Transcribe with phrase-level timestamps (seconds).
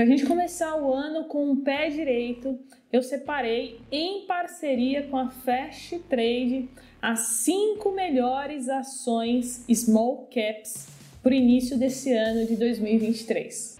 [0.00, 2.58] Para a gente começar o ano com o pé direito,
[2.90, 6.70] eu separei em parceria com a Fast Trade
[7.02, 10.86] as cinco melhores ações small caps
[11.22, 13.79] para o início desse ano de 2023.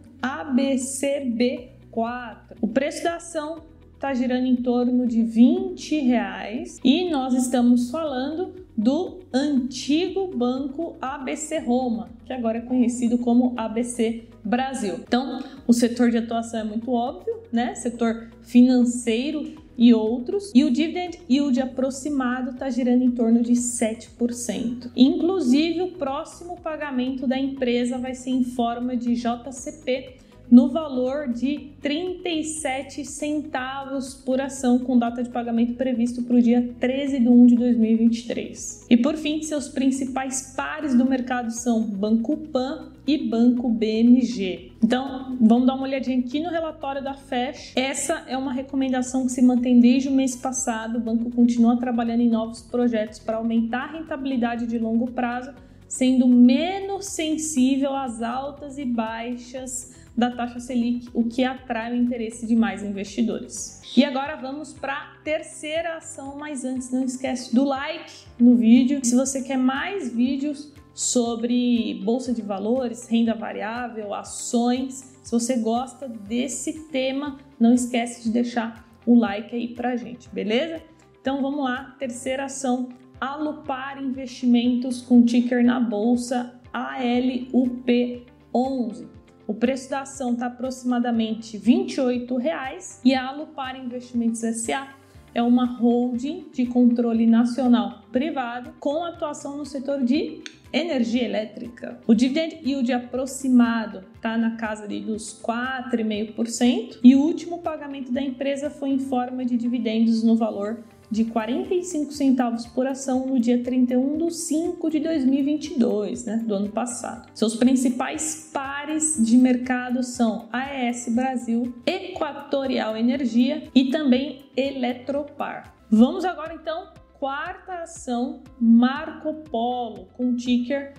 [1.91, 2.57] ABCB4.
[2.61, 3.61] O preço da ação
[3.95, 11.59] está girando em torno de 20 reais e nós estamos falando do antigo banco ABC
[11.59, 14.95] Roma, que agora é conhecido como ABC Brasil.
[15.05, 17.75] Então, o setor de atuação é muito óbvio, né?
[17.75, 24.91] Setor financeiro e outros, e o dividend yield aproximado está girando em torno de 7%.
[24.95, 31.71] Inclusive, o próximo pagamento da empresa vai ser em forma de JCP no valor de
[31.81, 37.45] 37 centavos por ação, com data de pagamento previsto para o dia 13 de 1
[37.45, 38.87] de 2023.
[38.89, 44.71] E por fim, seus principais pares do mercado são Banco Pan e Banco BMG.
[44.83, 47.73] Então, vamos dar uma olhadinha aqui no relatório da FESH.
[47.75, 50.97] Essa é uma recomendação que se mantém desde o mês passado.
[50.97, 55.53] O banco continua trabalhando em novos projetos para aumentar a rentabilidade de longo prazo,
[55.87, 62.45] sendo menos sensível às altas e baixas da taxa Selic, o que atrai o interesse
[62.45, 63.81] de mais investidores.
[63.95, 68.99] E agora vamos para a terceira ação, mas antes não esquece do like no vídeo.
[69.01, 76.09] Se você quer mais vídeos sobre bolsa de valores, renda variável, ações, se você gosta
[76.09, 80.83] desse tema, não esquece de deixar o like aí pra gente, beleza?
[81.21, 82.89] Então vamos lá, terceira ação,
[83.21, 89.18] Alupar Investimentos com ticker na bolsa ALUP11.
[89.49, 94.89] O preço da ação está aproximadamente R$ 28,00 e a Alupar Investimentos SA
[95.33, 101.99] é uma holding de controle nacional privado com atuação no setor de energia elétrica.
[102.05, 108.21] O dividend yield aproximado está na casa ali dos 4,5% e o último pagamento da
[108.21, 113.63] empresa foi em forma de dividendos no valor de 45 centavos por ação no dia
[113.63, 117.27] 31 de 5 de 2022, né, do ano passado.
[117.33, 118.49] Seus principais
[118.89, 125.75] pares de mercado são AES Brasil, Equatorial Energia e também Eletropar.
[125.91, 130.93] Vamos agora então quarta ação Marco Polo com ticker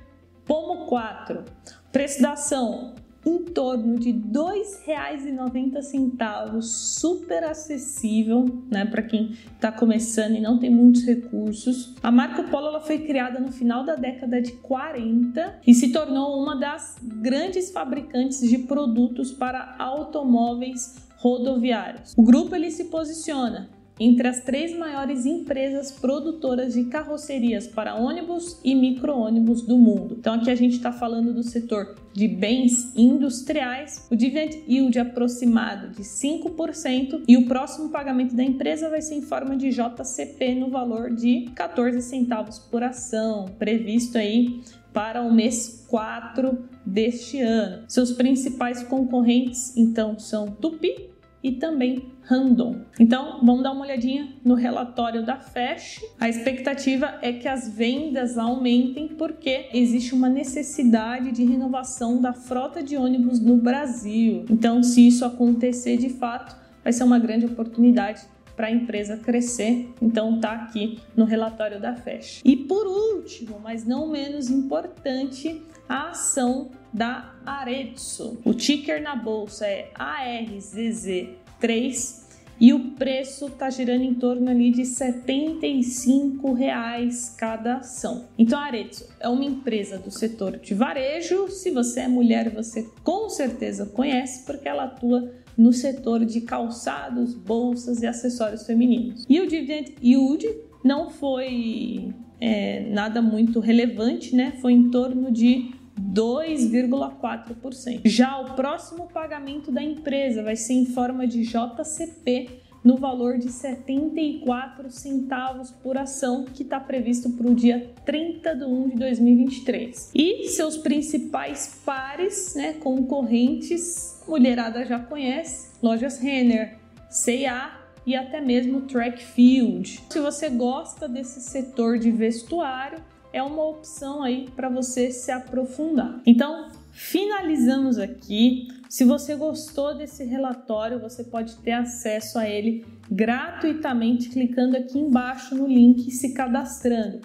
[0.45, 1.45] POMO 4.
[1.91, 2.95] Preço da ação
[3.25, 10.71] em torno de R$ 2,90, super acessível, né, para quem está começando e não tem
[10.71, 11.95] muitos recursos.
[12.03, 16.43] A Marco Polo ela foi criada no final da década de 40 e se tornou
[16.43, 22.15] uma das grandes fabricantes de produtos para automóveis rodoviários.
[22.17, 23.69] O grupo ele se posiciona
[24.01, 30.17] entre as três maiores empresas produtoras de carrocerias para ônibus e micro-ônibus do mundo.
[30.19, 35.91] Então aqui a gente está falando do setor de bens industriais, o dividend yield aproximado
[35.91, 40.71] de 5% e o próximo pagamento da empresa vai ser em forma de JCP no
[40.71, 44.63] valor de 14 centavos por ação, previsto aí
[44.93, 47.85] para o mês 4 deste ano.
[47.87, 51.10] Seus principais concorrentes então são Tupi
[51.43, 52.83] e também Randon.
[52.99, 56.05] Então, vamos dar uma olhadinha no relatório da FESH.
[56.19, 62.83] A expectativa é que as vendas aumentem porque existe uma necessidade de renovação da frota
[62.83, 64.45] de ônibus no Brasil.
[64.51, 68.23] Então, se isso acontecer de fato, vai ser uma grande oportunidade
[68.61, 69.89] para a empresa crescer.
[70.03, 72.43] Então tá aqui no relatório da FESH.
[72.45, 78.39] E por último, mas não menos importante, a ação da Arezzo.
[78.45, 82.21] O ticker na bolsa é ARZZ3
[82.61, 88.27] e o preço está girando em torno ali de 75 reais cada ação.
[88.39, 91.49] Então a Arezzo é uma empresa do setor de varejo.
[91.49, 97.35] Se você é mulher, você com certeza conhece porque ela atua no setor de calçados,
[97.35, 99.25] bolsas e acessórios femininos.
[99.29, 100.47] E o dividend yield
[100.85, 104.55] não foi é, nada muito relevante, né?
[104.61, 105.71] Foi em torno de
[106.13, 108.01] 2,4%.
[108.05, 113.51] Já o próximo pagamento da empresa vai ser em forma de JCP no valor de
[113.51, 120.11] 74 centavos por ação, que está previsto para o dia 30 de 1 de 2023.
[120.15, 126.79] E seus principais pares, né, concorrentes, mulherada já conhece, lojas Renner,
[127.11, 130.01] C&A e até mesmo Trackfield.
[130.09, 132.99] Se você gosta desse setor de vestuário,
[133.33, 136.21] é uma opção aí para você se aprofundar.
[136.27, 138.69] Então, finalizamos aqui.
[138.89, 145.55] Se você gostou desse relatório, você pode ter acesso a ele gratuitamente clicando aqui embaixo
[145.55, 147.21] no link e se cadastrando.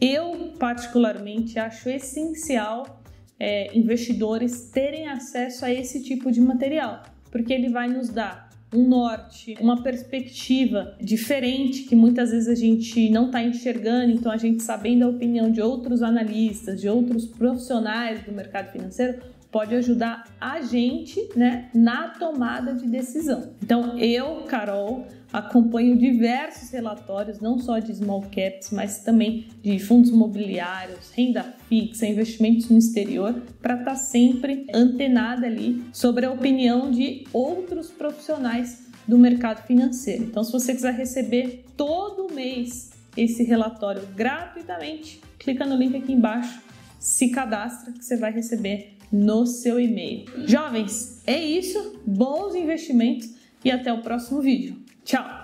[0.00, 3.02] Eu, particularmente, acho essencial
[3.38, 8.88] é, investidores terem acesso a esse tipo de material, porque ele vai nos dar um
[8.88, 14.62] norte, uma perspectiva diferente que muitas vezes a gente não está enxergando, então a gente
[14.62, 19.18] sabendo a opinião de outros analistas, de outros profissionais do mercado financeiro,
[19.50, 23.54] pode ajudar a gente né, na tomada de decisão.
[23.62, 30.10] Então, eu, Carol, acompanho diversos relatórios, não só de small caps, mas também de fundos
[30.10, 36.90] imobiliários, renda fixa, investimentos no exterior, para estar tá sempre antenada ali sobre a opinião
[36.90, 40.24] de outros profissionais do mercado financeiro.
[40.24, 46.60] Então, se você quiser receber todo mês esse relatório gratuitamente, clica no link aqui embaixo,
[46.98, 50.24] se cadastra que você vai receber no seu e-mail.
[50.46, 52.00] Jovens, é isso.
[52.06, 54.76] Bons investimentos e até o próximo vídeo.
[55.04, 55.35] Tchau!